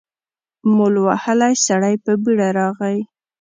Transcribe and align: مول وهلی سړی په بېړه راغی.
مول 0.75 0.95
وهلی 1.05 1.53
سړی 1.65 1.95
په 2.03 2.11
بېړه 2.23 2.47
راغی. 2.59 2.99